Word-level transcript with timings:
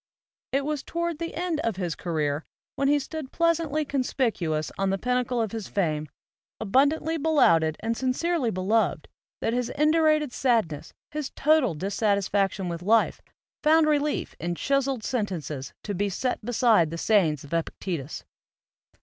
It 0.51 0.65
was 0.65 0.81
toward 0.81 1.19
the 1.19 1.35
end 1.35 1.59
of 1.59 1.75
his 1.75 1.93
career, 1.93 2.43
when 2.75 2.87
he 2.87 2.97
stood 2.97 3.31
pleasantly 3.31 3.85
conspicuous 3.85 4.71
on 4.75 4.89
the 4.89 4.97
pinnacle 4.97 5.39
of 5.39 5.51
his 5.51 5.67
fame, 5.67 6.07
abundantly 6.59 7.17
belauded 7.19 7.77
and 7.81 7.95
sincerely 7.95 8.49
be 8.49 8.61
loved, 8.61 9.07
that 9.41 9.53
his 9.53 9.69
indurated 9.77 10.33
sadness, 10.33 10.91
his 11.11 11.29
total 11.35 11.75
dis 11.75 11.93
satisfaction 11.93 12.67
with 12.67 12.81
life, 12.81 13.21
found 13.61 13.85
relief 13.85 14.33
in 14.39 14.55
chiseled 14.55 15.03
sentences 15.03 15.71
to 15.83 15.93
be 15.93 16.09
set 16.09 16.43
beside 16.43 16.89
the 16.89 16.97
sayings 16.97 17.43
of 17.43 17.53
Epic 17.53 17.77
tetus. 17.79 18.23